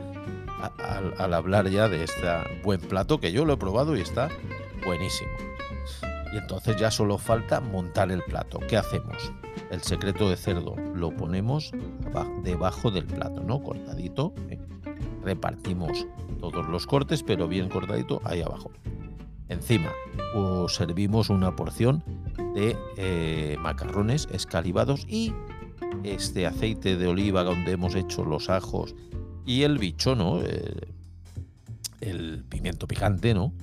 al, 1.17 1.33
hablar 1.33 1.69
ya 1.69 1.87
de 1.87 2.03
este 2.03 2.27
buen 2.63 2.81
plato 2.81 3.19
que 3.19 3.31
yo 3.31 3.45
lo 3.45 3.53
he 3.53 3.57
probado 3.57 3.95
y 3.95 4.01
está 4.01 4.29
buenísimo. 4.85 5.31
Y 6.33 6.37
entonces 6.37 6.77
ya 6.77 6.91
solo 6.91 7.17
falta 7.17 7.59
montar 7.59 8.11
el 8.11 8.21
plato. 8.23 8.59
¿Qué 8.59 8.77
hacemos? 8.77 9.33
El 9.69 9.81
secreto 9.81 10.29
de 10.29 10.37
cerdo 10.37 10.75
lo 10.93 11.11
ponemos 11.11 11.71
debajo 12.43 12.91
del 12.91 13.05
plato, 13.05 13.43
¿no? 13.43 13.61
Cortadito. 13.61 14.33
¿eh? 14.49 14.59
Repartimos 15.23 16.07
todos 16.39 16.67
los 16.67 16.87
cortes, 16.87 17.23
pero 17.23 17.47
bien 17.47 17.69
cortadito 17.69 18.21
ahí 18.23 18.41
abajo. 18.41 18.71
Encima 19.49 19.91
os 20.33 20.75
servimos 20.75 21.29
una 21.29 21.55
porción 21.55 22.03
de 22.53 22.77
eh, 22.97 23.57
macarrones 23.59 24.27
escalivados 24.31 25.05
y 25.07 25.33
este 26.03 26.45
aceite 26.45 26.97
de 26.97 27.07
oliva 27.07 27.43
donde 27.43 27.71
hemos 27.71 27.95
hecho 27.95 28.23
los 28.23 28.49
ajos 28.49 28.95
y 29.45 29.63
el 29.63 29.77
bicho, 29.77 30.15
¿no? 30.15 30.41
Eh, 30.41 30.87
el 32.01 32.43
pimiento 32.49 32.87
picante, 32.87 33.33
¿no? 33.33 33.53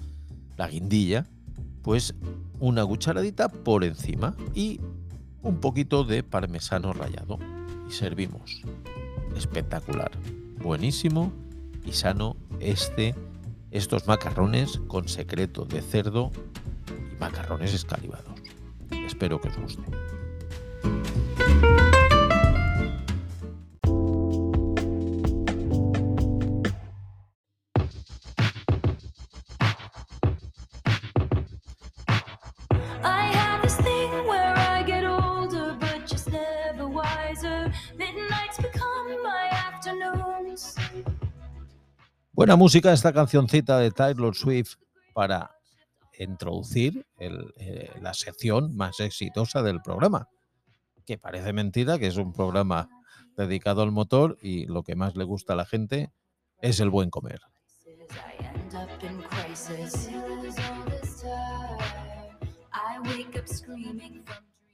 La 0.57 0.69
guindilla, 0.69 1.27
pues 1.83 2.15
una 2.61 2.85
cucharadita 2.85 3.49
por 3.49 3.85
encima 3.85 4.35
y 4.55 4.81
un 5.43 5.61
poquito 5.61 6.05
de 6.05 6.23
parmesano 6.23 6.93
rallado 6.93 7.39
y 7.89 7.93
servimos. 7.93 8.63
Espectacular, 9.37 10.11
buenísimo 10.63 11.33
y 11.85 11.93
sano 11.93 12.37
este 12.61 13.15
estos 13.71 14.07
macarrones 14.07 14.81
con 14.89 15.09
secreto 15.09 15.65
de 15.65 15.83
cerdo 15.83 16.31
y 16.89 17.21
macarrones 17.21 17.75
escalivados. 17.75 18.28
Espero 19.19 19.41
que 19.41 19.49
os 19.49 19.57
guste. 19.57 19.83
Buena 42.33 42.55
música 42.55 42.93
esta 42.93 43.13
cancioncita 43.13 43.81
de 43.81 43.91
Taylor 43.91 44.33
Swift 44.37 44.77
para 45.13 45.58
introducir 46.25 47.07
eh, 47.19 47.91
la 48.01 48.15
sección 48.15 48.77
más 48.77 49.01
exitosa 49.01 49.63
del 49.63 49.81
programa. 49.81 50.29
Que 51.07 51.19
parece 51.19 51.53
mentira 51.53 51.99
que 51.99 52.07
es 52.07 52.17
un 52.17 52.33
programa 52.33 52.89
dedicado 53.37 53.83
al 53.83 53.93
motor 53.93 54.37
y 54.43 54.67
lo 54.67 54.83
que 54.83 54.97
más 54.97 55.17
le 55.17 55.25
gusta 55.25 55.53
a 55.55 55.57
la 55.57 55.65
gente 55.65 56.11
es 56.61 56.81
el 56.81 56.91
buen 56.91 57.11
comer. 57.11 57.41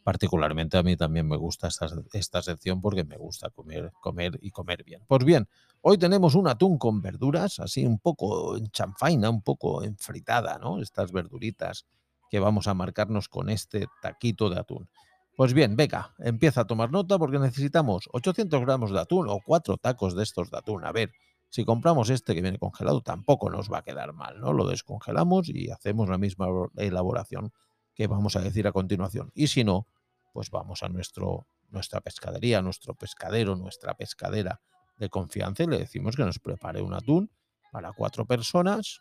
Particularmente 0.05 0.79
a 0.79 0.85
mí 0.85 0.97
también 0.97 1.27
me 1.27 1.37
gusta 1.37 1.67
esta, 1.67 1.89
esta 2.13 2.43
sección 2.43 2.81
porque 2.81 3.03
me 3.03 3.17
gusta 3.17 3.51
comer, 3.51 3.91
comer 4.01 4.39
y 4.41 4.51
comer 4.51 4.85
bien. 4.85 5.03
Pues 5.09 5.25
bien, 5.25 5.49
Hoy 5.87 5.99
tenemos 5.99 6.35
un 6.35 6.49
atún 6.49 6.79
con 6.79 7.03
verduras, 7.03 7.61
así 7.61 7.85
un 7.85 7.99
poco 7.99 8.57
en 8.57 8.71
chanfaina, 8.71 9.29
un 9.29 9.43
poco 9.43 9.83
enfritada, 9.83 10.57
¿no? 10.59 10.81
Estas 10.81 11.13
verduritas 11.13 11.85
que 12.31 12.41
vamos 12.41 12.69
a 12.69 12.73
marcarnos 12.73 13.29
con 13.29 13.51
este 13.51 13.87
taquito 14.01 14.49
de 14.49 14.59
atún. 14.61 14.89
Pues 15.37 15.53
bien, 15.53 15.77
Beca, 15.77 16.15
empieza 16.21 16.63
a 16.63 16.67
tomar 16.67 16.91
nota 16.91 17.19
porque 17.19 17.39
necesitamos 17.39 18.09
800 18.15 18.63
gramos 18.63 18.93
de 18.93 19.01
atún 19.01 19.29
o 19.29 19.41
cuatro 19.45 19.77
tacos 19.77 20.17
de 20.17 20.23
estos 20.23 20.51
de 20.51 20.57
atún. 20.57 20.87
A 20.87 20.93
ver, 20.93 21.13
si 21.51 21.67
compramos 21.67 22.09
este 22.09 22.35
que 22.35 22.41
viene 22.41 22.59
congelado 22.59 23.03
tampoco 23.03 23.51
nos 23.51 23.71
va 23.71 23.81
a 23.81 23.83
quedar 23.83 24.15
mal, 24.15 24.41
¿no? 24.41 24.55
Lo 24.55 24.67
descongelamos 24.67 25.51
y 25.51 25.71
hacemos 25.71 26.09
la 26.09 26.17
misma 26.17 26.47
elaboración 26.79 27.53
que 27.95 28.07
vamos 28.07 28.37
a 28.37 28.41
decir 28.41 28.67
a 28.67 28.73
continuación. 28.73 29.33
Y 29.35 29.49
si 29.49 29.65
no, 29.65 29.87
pues 30.35 30.51
vamos 30.51 30.83
a 30.83 30.89
nuestro, 30.89 31.47
nuestra 31.71 32.01
pescadería, 32.01 32.61
nuestro 32.61 32.95
pescadero, 32.95 33.55
nuestra 33.55 33.95
pescadera 33.95 34.61
de 34.97 35.09
confianza 35.09 35.63
y 35.63 35.69
le 35.69 35.79
decimos 35.79 36.17
que 36.17 36.25
nos 36.25 36.41
prepare 36.41 36.83
un 36.83 36.93
atún 36.93 37.31
para 37.71 37.93
cuatro 37.93 38.27
personas 38.27 39.01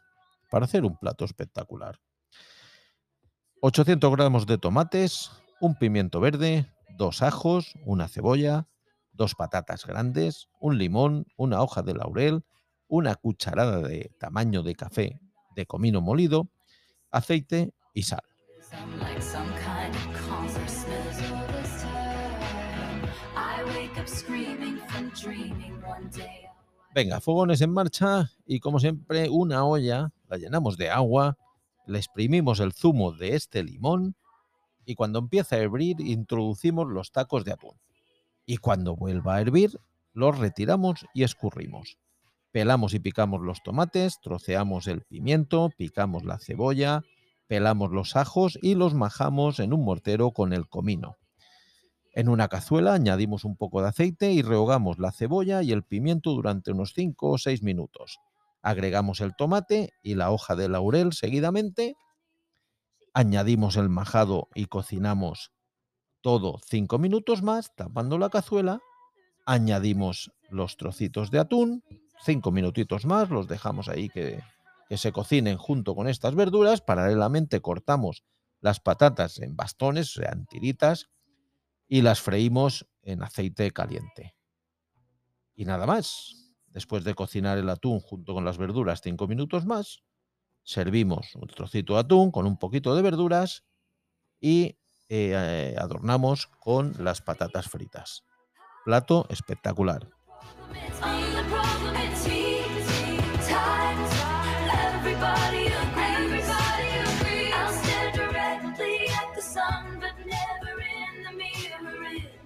para 0.52 0.66
hacer 0.66 0.86
un 0.86 0.96
plato 0.96 1.25
espectacular. 1.25 2.00
800 3.62 4.12
gramos 4.12 4.46
de 4.46 4.60
tomates, 4.60 5.32
un 5.60 5.75
pimiento 5.75 6.20
verde, 6.20 6.72
dos 6.98 7.24
ajos, 7.24 7.74
una 7.84 8.08
cebolla, 8.08 8.68
dos 9.12 9.34
patatas 9.34 9.88
grandes, 9.88 10.50
un 10.60 10.78
limón, 10.78 11.25
una 11.36 11.63
hoja 11.63 11.82
de 11.82 11.96
laurel, 11.96 12.46
una 12.88 13.16
cucharada 13.16 13.80
de 13.80 14.12
tamaño 14.20 14.62
de 14.62 14.75
café 14.75 15.20
de 15.56 15.66
comino 15.66 16.00
molido, 16.00 16.48
aceite 17.10 17.74
y 17.96 18.04
sal. 18.04 18.24
Venga, 26.94 27.22
fogones 27.22 27.62
en 27.62 27.72
marcha 27.72 28.30
y 28.46 28.60
como 28.60 28.80
siempre 28.80 29.30
una 29.30 29.66
olla, 29.66 30.12
la 30.28 30.38
llenamos 30.38 30.78
de 30.78 30.90
agua, 30.90 31.38
le 31.88 31.98
exprimimos 31.98 32.60
el 32.60 32.74
zumo 32.74 33.14
de 33.14 33.36
este 33.36 33.64
limón 33.64 34.16
y 34.86 34.96
cuando 34.96 35.20
empieza 35.20 35.56
a 35.56 35.60
hervir 35.60 36.02
introducimos 36.02 36.88
los 36.88 37.12
tacos 37.12 37.46
de 37.46 37.54
atún. 37.54 37.80
Y 38.46 38.58
cuando 38.58 38.96
vuelva 38.96 39.36
a 39.36 39.42
hervir, 39.42 39.80
los 40.14 40.38
retiramos 40.38 41.06
y 41.14 41.24
escurrimos. 41.24 41.98
Pelamos 42.52 42.94
y 42.94 43.00
picamos 43.00 43.42
los 43.42 43.64
tomates, 43.64 44.20
troceamos 44.22 44.88
el 44.88 45.02
pimiento, 45.02 45.72
picamos 45.78 46.24
la 46.24 46.40
cebolla, 46.40 47.04
pelamos 47.48 47.92
los 47.92 48.16
ajos 48.16 48.60
y 48.62 48.76
los 48.76 48.94
majamos 48.94 49.60
en 49.60 49.74
un 49.74 49.84
mortero 49.84 50.32
con 50.32 50.54
el 50.54 50.68
comino. 50.68 51.16
En 52.15 52.29
una 52.29 52.48
cazuela 52.48 52.93
añadimos 52.93 53.43
un 53.43 53.58
poco 53.58 53.82
de 53.82 53.88
aceite 53.88 54.32
y 54.32 54.43
rehogamos 54.43 55.00
la 55.00 55.12
cebolla 55.12 55.63
y 55.63 55.72
el 55.72 55.84
pimiento 55.84 56.32
durante 56.32 56.72
unos 56.72 56.93
5 56.93 57.32
o 57.32 57.38
6 57.39 57.63
minutos. 57.63 58.20
Agregamos 58.62 59.20
el 59.20 59.36
tomate 59.36 59.93
y 60.03 60.13
la 60.13 60.29
hoja 60.29 60.55
de 60.55 60.70
laurel 60.70 61.13
seguidamente. 61.13 61.96
Añadimos 63.13 63.77
el 63.77 63.89
majado 63.89 64.48
y 64.53 64.67
cocinamos 64.67 65.51
todo 66.22 66.60
5 66.67 67.00
minutos 67.00 67.41
más, 67.41 67.75
tapando 67.75 68.20
la 68.20 68.29
cazuela. 68.29 68.79
Añadimos 69.46 70.32
los 70.50 70.77
trocitos 70.77 71.32
de 71.32 71.39
atún, 71.39 71.84
5 72.24 72.51
minutitos 72.51 73.05
más, 73.05 73.32
los 73.32 73.48
dejamos 73.48 73.89
ahí 73.89 74.10
que, 74.10 74.39
se 74.91 75.12
cocinen 75.12 75.58
junto 75.58 75.96
con 75.96 76.08
estas 76.08 76.36
verduras. 76.36 76.82
Paralelamente 76.82 77.62
cortamos 77.62 78.24
las 78.62 78.79
patatas 78.79 79.39
en 79.39 79.55
bastones, 79.55 80.15
o 80.17 80.22
en 80.22 80.46
tiritas, 80.46 81.10
y 81.94 82.02
las 82.02 82.22
freímos 82.22 82.88
en 83.04 83.22
aceite 83.22 83.70
caliente. 83.70 84.36
Y 85.54 85.66
nada 85.66 85.86
más. 85.86 86.56
Después 86.66 87.04
de 87.04 87.14
cocinar 87.14 87.60
el 87.60 87.70
atún 87.70 88.00
junto 88.00 88.34
con 88.34 88.44
las 88.44 88.58
verduras 88.58 89.02
cinco 89.04 89.28
minutos 89.28 89.68
más, 89.68 90.02
servimos 90.64 91.36
un 91.36 91.48
trocito 91.48 91.94
de 91.94 92.00
atún 92.00 92.32
con 92.32 92.48
un 92.48 92.58
poquito 92.58 92.96
de 92.96 93.04
verduras 93.04 93.64
y 94.40 94.76
eh, 95.08 95.76
adornamos 95.78 96.48
con 96.48 96.96
las 96.98 97.22
patatas 97.22 97.68
fritas. 97.68 98.24
Plato 98.86 99.28
espectacular. 99.30 100.10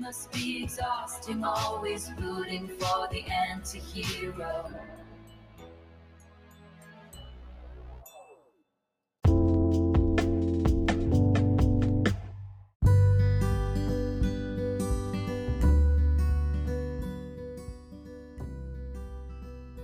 Must 0.08 0.32
be 0.32 0.64
exhausting, 0.64 1.44
always 1.44 2.10
rooting 2.18 2.66
for 2.80 3.10
the 3.12 3.26
anti-hero. 3.52 4.70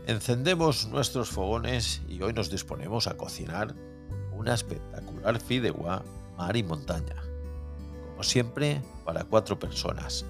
Encendemos 0.07 0.87
nuestros 0.87 1.31
fogones 1.31 2.01
y 2.07 2.21
hoy 2.21 2.31
nos 2.31 2.49
disponemos 2.49 3.07
a 3.07 3.17
cocinar 3.17 3.75
una 4.31 4.53
espectacular 4.53 5.41
fideuá 5.41 6.01
mar 6.37 6.55
y 6.55 6.63
montaña 6.63 7.32
siempre, 8.23 8.81
para 9.05 9.23
cuatro 9.23 9.59
personas. 9.59 10.25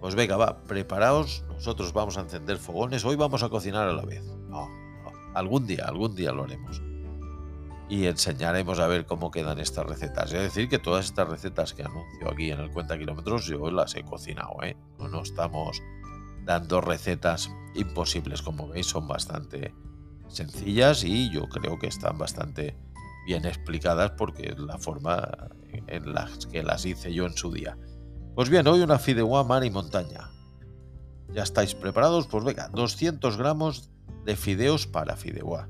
Pues 0.00 0.14
venga, 0.14 0.36
va, 0.36 0.58
preparaos, 0.58 1.44
nosotros 1.48 1.92
vamos 1.92 2.18
a 2.18 2.20
encender 2.20 2.58
fogones, 2.58 3.04
hoy 3.04 3.16
vamos 3.16 3.42
a 3.42 3.48
cocinar 3.48 3.88
a 3.88 3.92
la 3.92 4.04
vez. 4.04 4.22
No, 4.48 4.68
algún 5.34 5.66
día, 5.66 5.84
algún 5.86 6.14
día 6.14 6.32
lo 6.32 6.44
haremos. 6.44 6.82
Y 7.88 8.06
enseñaremos 8.06 8.80
a 8.80 8.86
ver 8.86 9.06
cómo 9.06 9.30
quedan 9.30 9.58
estas 9.58 9.86
recetas. 9.86 10.32
Es 10.32 10.42
decir, 10.42 10.68
que 10.68 10.78
todas 10.78 11.06
estas 11.06 11.28
recetas 11.28 11.74
que 11.74 11.82
anuncio 11.82 12.30
aquí 12.30 12.50
en 12.50 12.60
el 12.60 12.70
Cuenta 12.70 12.98
Kilómetros 12.98 13.46
yo 13.46 13.70
las 13.70 13.94
he 13.94 14.02
cocinado, 14.02 14.62
¿eh? 14.62 14.76
No, 14.98 15.08
no 15.08 15.22
estamos 15.22 15.82
dando 16.44 16.80
recetas 16.80 17.50
imposibles, 17.74 18.42
como 18.42 18.68
veis, 18.68 18.86
son 18.86 19.08
bastante 19.08 19.74
sencillas 20.28 21.04
y 21.04 21.30
yo 21.30 21.48
creo 21.48 21.78
que 21.78 21.86
están 21.86 22.18
bastante 22.18 22.76
bien 23.26 23.44
explicadas 23.44 24.12
porque 24.12 24.48
es 24.48 24.58
la 24.58 24.78
forma 24.78 25.50
en 25.86 26.12
la 26.12 26.28
que 26.50 26.62
las 26.62 26.84
hice 26.84 27.12
yo 27.12 27.26
en 27.26 27.36
su 27.36 27.52
día. 27.52 27.76
Pues 28.34 28.48
bien, 28.50 28.66
hoy 28.66 28.80
una 28.80 28.98
fideuá 28.98 29.44
mar 29.44 29.64
y 29.64 29.70
montaña. 29.70 30.30
¿Ya 31.32 31.42
estáis 31.42 31.74
preparados? 31.74 32.26
Pues 32.26 32.44
venga, 32.44 32.68
200 32.68 33.36
gramos 33.36 33.90
de 34.24 34.36
fideos 34.36 34.86
para 34.86 35.16
fideuá. 35.16 35.68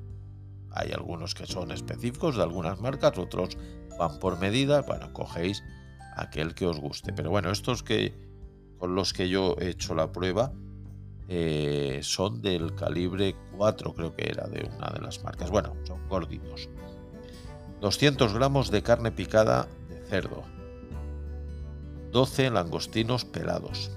Hay 0.71 0.93
algunos 0.93 1.35
que 1.35 1.47
son 1.47 1.71
específicos 1.71 2.37
de 2.37 2.43
algunas 2.43 2.81
marcas, 2.81 3.17
otros 3.19 3.57
van 3.99 4.19
por 4.19 4.39
medida. 4.39 4.83
Bueno, 4.83 5.13
cogéis 5.13 5.63
aquel 6.17 6.55
que 6.55 6.67
os 6.67 6.81
guste. 6.81 7.13
Pero 7.13 7.31
bueno, 7.31 7.51
estos 7.51 7.83
que 7.83 8.15
con 8.79 8.95
los 8.95 9.13
que 9.13 9.29
yo 9.29 9.57
he 9.61 9.71
hecho 9.71 9.95
la 9.95 10.11
prueba 10.11 10.53
eh, 11.29 12.01
son 12.03 12.43
del 12.43 12.75
calibre 12.75 13.37
4, 13.57 13.95
creo 13.95 14.15
que 14.15 14.29
era 14.29 14.47
de 14.47 14.69
una 14.77 14.91
de 14.91 15.01
las 15.01 15.23
marcas. 15.23 15.51
Bueno, 15.51 15.75
son 15.85 16.07
gorditos. 16.09 16.69
200 17.85 18.33
gramos 18.33 18.71
de 18.71 18.83
carne 18.83 19.13
picada 19.13 19.69
de 19.91 20.01
cerdo, 20.07 20.43
12 22.13 22.49
langostinos 22.49 23.27
pelados, 23.27 23.91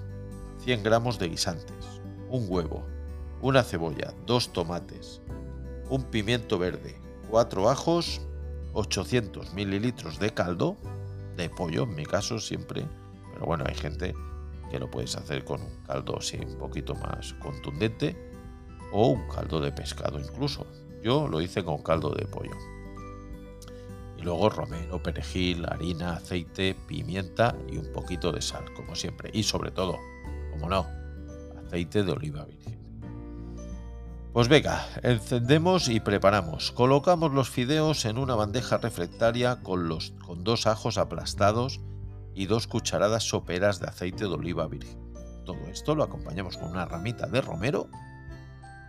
100 0.62 0.82
gramos 0.82 1.18
de 1.18 1.30
guisantes, 1.30 2.02
un 2.28 2.44
huevo, 2.50 2.84
una 3.40 3.62
cebolla, 3.62 4.12
dos 4.26 4.52
tomates, 4.52 5.22
un 5.88 6.02
pimiento 6.02 6.58
verde, 6.58 7.00
4 7.30 7.70
ajos, 7.70 8.20
800 8.74 9.54
mililitros 9.54 10.18
de 10.18 10.34
caldo, 10.34 10.76
de 11.38 11.48
pollo 11.48 11.84
en 11.84 11.94
mi 11.94 12.04
caso 12.04 12.38
siempre, 12.40 12.86
pero 13.32 13.46
bueno, 13.46 13.64
hay 13.66 13.74
gente 13.74 14.14
que 14.70 14.78
lo 14.78 14.90
puedes 14.90 15.16
hacer 15.16 15.46
con 15.46 15.62
un 15.62 15.82
caldo 15.86 16.18
así 16.18 16.36
un 16.36 16.58
poquito 16.58 16.94
más 16.94 17.32
contundente 17.40 18.14
o 18.92 19.06
un 19.06 19.26
caldo 19.28 19.62
de 19.62 19.72
pescado 19.72 20.20
incluso. 20.20 20.66
Yo 21.02 21.26
lo 21.26 21.40
hice 21.40 21.64
con 21.64 21.82
caldo 21.82 22.10
de 22.10 22.26
pollo. 22.26 22.77
Y 24.18 24.22
luego 24.22 24.50
romero, 24.50 25.02
perejil, 25.02 25.64
harina, 25.66 26.14
aceite, 26.14 26.74
pimienta 26.86 27.54
y 27.70 27.78
un 27.78 27.92
poquito 27.92 28.32
de 28.32 28.42
sal, 28.42 28.64
como 28.74 28.94
siempre. 28.96 29.30
Y 29.32 29.44
sobre 29.44 29.70
todo, 29.70 29.96
como 30.50 30.68
no, 30.68 30.86
aceite 31.64 32.02
de 32.02 32.12
oliva 32.12 32.44
virgen. 32.44 32.78
Pues 34.32 34.48
venga, 34.48 34.86
encendemos 35.02 35.88
y 35.88 36.00
preparamos. 36.00 36.70
Colocamos 36.72 37.32
los 37.32 37.48
fideos 37.48 38.04
en 38.04 38.18
una 38.18 38.34
bandeja 38.34 38.78
reflectaria 38.78 39.62
con, 39.62 39.88
los, 39.88 40.12
con 40.24 40.44
dos 40.44 40.66
ajos 40.66 40.98
aplastados 40.98 41.80
y 42.34 42.46
dos 42.46 42.66
cucharadas 42.66 43.24
soperas 43.24 43.80
de 43.80 43.88
aceite 43.88 44.24
de 44.24 44.34
oliva 44.34 44.68
virgen. 44.68 44.98
Todo 45.44 45.58
esto 45.72 45.94
lo 45.94 46.04
acompañamos 46.04 46.56
con 46.56 46.70
una 46.70 46.84
ramita 46.84 47.26
de 47.26 47.40
romero 47.40 47.88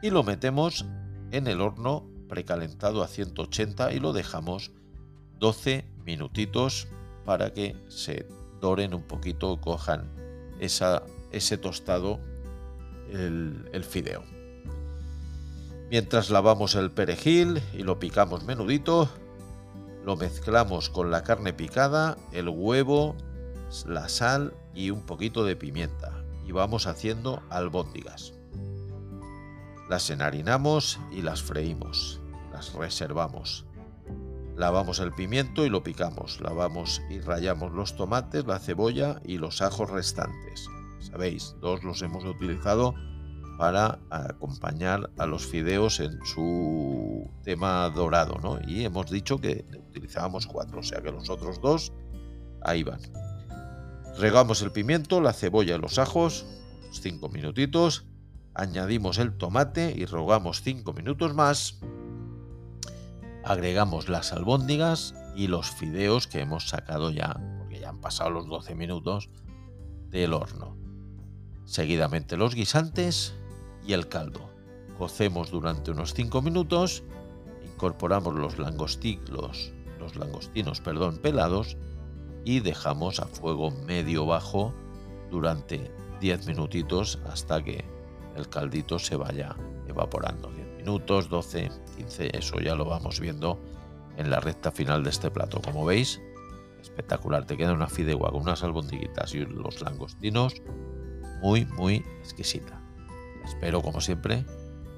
y 0.01 0.09
lo 0.09 0.23
metemos 0.23 0.85
en 1.31 1.47
el 1.47 1.61
horno 1.61 2.05
precalentado 2.27 3.01
a 3.01 3.07
180 3.07 3.93
y 3.93 3.99
lo 3.99 4.13
dejamos 4.13 4.71
12 5.39 5.85
minutitos 6.05 6.87
para 7.25 7.53
que 7.53 7.75
se 7.87 8.27
doren 8.59 8.93
un 8.93 9.03
poquito, 9.03 9.59
cojan 9.61 10.11
ese 10.59 11.57
tostado 11.57 12.19
el 13.11 13.83
fideo. 13.83 14.23
Mientras 15.89 16.29
lavamos 16.29 16.75
el 16.75 16.91
perejil 16.91 17.63
y 17.73 17.83
lo 17.83 17.97
picamos 17.97 18.43
menudito, 18.43 19.09
lo 20.05 20.15
mezclamos 20.15 20.89
con 20.89 21.09
la 21.09 21.23
carne 21.23 21.51
picada, 21.53 22.17
el 22.31 22.47
huevo, 22.49 23.15
la 23.87 24.07
sal 24.07 24.53
y 24.75 24.91
un 24.91 25.01
poquito 25.01 25.43
de 25.45 25.55
pimienta 25.55 26.23
y 26.45 26.51
vamos 26.51 26.85
haciendo 26.87 27.41
albóndigas. 27.49 28.33
Las 29.89 30.09
enharinamos 30.09 30.99
y 31.11 31.23
las 31.23 31.41
freímos, 31.41 32.19
las 32.51 32.73
reservamos. 32.73 33.65
Lavamos 34.59 34.99
el 34.99 35.13
pimiento 35.13 35.65
y 35.65 35.69
lo 35.69 35.83
picamos. 35.83 36.41
Lavamos 36.41 37.01
y 37.09 37.21
rayamos 37.21 37.71
los 37.71 37.95
tomates, 37.95 38.45
la 38.45 38.59
cebolla 38.59 39.21
y 39.23 39.37
los 39.37 39.61
ajos 39.61 39.89
restantes. 39.89 40.67
Sabéis, 40.99 41.55
dos 41.61 41.81
los 41.85 42.01
hemos 42.01 42.25
utilizado 42.25 42.93
para 43.57 43.99
acompañar 44.09 45.11
a 45.17 45.25
los 45.27 45.45
fideos 45.45 46.01
en 46.01 46.19
su 46.25 47.31
tema 47.45 47.89
dorado, 47.89 48.37
¿no? 48.43 48.59
Y 48.67 48.83
hemos 48.83 49.09
dicho 49.09 49.39
que 49.39 49.65
utilizábamos 49.87 50.45
cuatro, 50.45 50.81
o 50.81 50.83
sea 50.83 51.01
que 51.01 51.13
los 51.13 51.29
otros 51.29 51.61
dos 51.61 51.93
ahí 52.61 52.83
van. 52.83 52.99
Regamos 54.17 54.61
el 54.61 54.73
pimiento, 54.73 55.21
la 55.21 55.31
cebolla 55.31 55.77
y 55.77 55.79
los 55.79 55.99
ajos, 55.99 56.45
cinco 56.91 57.29
minutitos. 57.29 58.07
Añadimos 58.53 59.19
el 59.19 59.37
tomate 59.37 59.93
y 59.95 60.03
rogamos 60.03 60.63
cinco 60.63 60.91
minutos 60.91 61.33
más 61.33 61.79
agregamos 63.49 64.09
las 64.09 64.31
albóndigas 64.31 65.15
y 65.35 65.47
los 65.47 65.71
fideos 65.71 66.27
que 66.27 66.39
hemos 66.39 66.69
sacado 66.69 67.09
ya, 67.09 67.35
porque 67.57 67.79
ya 67.79 67.89
han 67.89 67.99
pasado 67.99 68.29
los 68.29 68.47
12 68.47 68.75
minutos 68.75 69.27
del 70.11 70.35
horno. 70.35 70.77
Seguidamente 71.65 72.37
los 72.37 72.53
guisantes 72.53 73.33
y 73.83 73.93
el 73.93 74.07
caldo. 74.07 74.51
Cocemos 74.99 75.49
durante 75.49 75.89
unos 75.89 76.13
5 76.13 76.43
minutos, 76.43 77.01
incorporamos 77.65 78.35
los, 78.35 78.59
langostinos, 78.59 79.73
los 79.97 80.15
langostinos 80.15 80.79
perdón, 80.79 81.17
pelados 81.17 81.75
y 82.45 82.59
dejamos 82.59 83.19
a 83.19 83.25
fuego 83.25 83.71
medio 83.71 84.27
bajo 84.27 84.75
durante 85.31 85.91
10 86.21 86.45
minutitos 86.45 87.17
hasta 87.27 87.63
que 87.63 87.83
el 88.35 88.47
caldito 88.47 88.99
se 88.99 89.15
vaya 89.15 89.55
evaporando 89.87 90.51
minutos, 90.79 91.29
12, 91.29 91.69
15, 91.99 92.37
eso 92.37 92.59
ya 92.59 92.75
lo 92.75 92.85
vamos 92.85 93.19
viendo 93.19 93.59
en 94.17 94.29
la 94.29 94.39
recta 94.39 94.71
final 94.71 95.03
de 95.03 95.09
este 95.09 95.29
plato. 95.29 95.61
Como 95.61 95.85
veis, 95.85 96.21
espectacular. 96.81 97.45
Te 97.45 97.57
queda 97.57 97.73
una 97.73 97.87
fideuá 97.87 98.31
con 98.31 98.41
unas 98.41 98.63
albondiguitas 98.63 99.33
y 99.35 99.45
los 99.45 99.81
langostinos 99.81 100.55
muy, 101.41 101.65
muy 101.65 101.97
exquisita. 102.19 102.81
Espero, 103.45 103.81
como 103.81 104.01
siempre, 104.01 104.45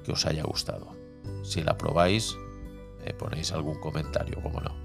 que 0.04 0.12
os 0.12 0.26
haya 0.26 0.42
gustado. 0.44 0.92
Si 1.42 1.62
la 1.62 1.76
probáis, 1.76 2.36
me 3.04 3.12
ponéis 3.14 3.52
algún 3.52 3.78
comentario, 3.80 4.40
como 4.42 4.60
no. 4.60 4.81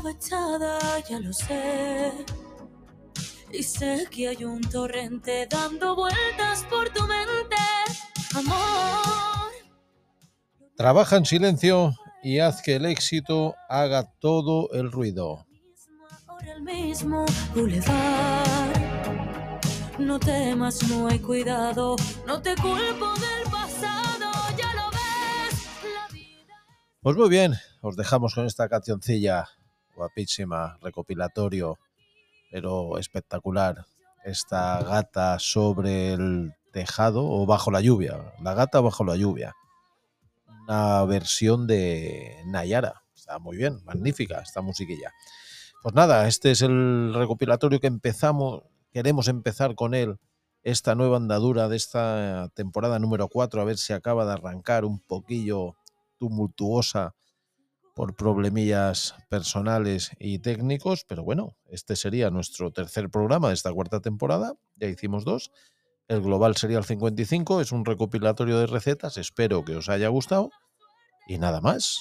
Estaba 0.00 0.10
echada, 0.12 0.98
ya 1.08 1.20
lo 1.20 1.32
sé. 1.32 2.12
Y 3.52 3.62
sé 3.62 4.06
que 4.10 4.28
hay 4.28 4.44
un 4.44 4.60
torrente 4.62 5.46
dando 5.50 5.94
vueltas 5.94 6.64
por 6.70 6.88
tu 6.90 7.02
mente. 7.02 7.56
Amor. 8.34 9.50
Trabaja 10.76 11.16
en 11.16 11.26
silencio 11.26 11.94
y 12.22 12.38
haz 12.38 12.62
que 12.62 12.76
el 12.76 12.86
éxito 12.86 13.54
haga 13.68 14.10
todo 14.20 14.70
el 14.72 14.90
ruido. 14.90 15.46
Ahora 16.26 16.52
el 16.52 16.62
mismo 16.62 17.26
bulevar. 17.54 18.70
No 19.98 20.18
temas, 20.18 20.88
no 20.88 21.08
hay 21.08 21.18
cuidado. 21.18 21.96
No 22.26 22.40
te 22.40 22.54
culpo 22.56 23.12
del 23.14 23.50
pasado, 23.50 24.30
ya 24.56 24.72
lo 24.74 24.88
ves. 24.90 25.66
La 25.94 26.08
vida. 26.14 26.54
Pues 27.02 27.16
muy 27.16 27.28
bien, 27.28 27.54
os 27.82 27.96
dejamos 27.96 28.34
con 28.34 28.46
esta 28.46 28.68
cancioncilla 28.68 29.46
guapísima, 30.00 30.78
recopilatorio, 30.80 31.78
pero 32.50 32.98
espectacular. 32.98 33.84
Esta 34.24 34.82
gata 34.82 35.38
sobre 35.38 36.14
el 36.14 36.54
tejado 36.72 37.24
o 37.24 37.46
bajo 37.46 37.70
la 37.70 37.80
lluvia. 37.80 38.32
La 38.42 38.54
gata 38.54 38.80
bajo 38.80 39.04
la 39.04 39.16
lluvia. 39.16 39.54
Una 40.62 41.04
versión 41.04 41.66
de 41.66 42.42
Nayara. 42.46 43.02
Está 43.14 43.38
muy 43.38 43.56
bien, 43.56 43.82
magnífica 43.84 44.40
esta 44.40 44.62
musiquilla. 44.62 45.12
Pues 45.82 45.94
nada, 45.94 46.26
este 46.26 46.50
es 46.50 46.62
el 46.62 47.12
recopilatorio 47.14 47.80
que 47.80 47.86
empezamos. 47.86 48.62
Queremos 48.92 49.28
empezar 49.28 49.74
con 49.74 49.94
él 49.94 50.18
esta 50.62 50.94
nueva 50.94 51.16
andadura 51.16 51.68
de 51.68 51.76
esta 51.76 52.50
temporada 52.54 52.98
número 52.98 53.28
4, 53.28 53.60
a 53.60 53.64
ver 53.64 53.78
si 53.78 53.92
acaba 53.92 54.26
de 54.26 54.32
arrancar 54.32 54.84
un 54.84 55.00
poquillo 55.00 55.76
tumultuosa 56.18 57.14
por 58.00 58.16
problemillas 58.16 59.14
personales 59.28 60.12
y 60.18 60.38
técnicos, 60.38 61.04
pero 61.06 61.22
bueno, 61.22 61.58
este 61.66 61.96
sería 61.96 62.30
nuestro 62.30 62.70
tercer 62.72 63.10
programa 63.10 63.48
de 63.48 63.54
esta 63.54 63.70
cuarta 63.74 64.00
temporada, 64.00 64.54
ya 64.76 64.88
hicimos 64.88 65.26
dos, 65.26 65.52
el 66.08 66.22
global 66.22 66.56
sería 66.56 66.78
el 66.78 66.84
55, 66.84 67.60
es 67.60 67.72
un 67.72 67.84
recopilatorio 67.84 68.58
de 68.58 68.66
recetas, 68.66 69.18
espero 69.18 69.66
que 69.66 69.76
os 69.76 69.90
haya 69.90 70.08
gustado 70.08 70.48
y 71.28 71.36
nada 71.36 71.60
más. 71.60 71.98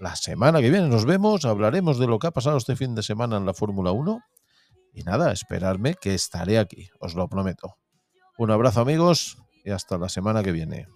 La 0.00 0.16
semana 0.16 0.62
que 0.62 0.70
viene 0.70 0.88
nos 0.88 1.04
vemos, 1.04 1.44
hablaremos 1.44 1.98
de 1.98 2.06
lo 2.06 2.18
que 2.18 2.28
ha 2.28 2.30
pasado 2.30 2.56
este 2.56 2.74
fin 2.74 2.94
de 2.94 3.02
semana 3.02 3.36
en 3.36 3.44
la 3.44 3.52
Fórmula 3.52 3.92
1 3.92 4.18
y 4.94 5.02
nada, 5.02 5.30
esperadme 5.30 5.92
que 5.92 6.14
estaré 6.14 6.58
aquí, 6.58 6.88
os 7.00 7.14
lo 7.14 7.28
prometo. 7.28 7.76
Un 8.38 8.50
abrazo 8.50 8.80
amigos 8.80 9.36
y 9.62 9.72
hasta 9.72 9.98
la 9.98 10.08
semana 10.08 10.42
que 10.42 10.52
viene. 10.52 10.86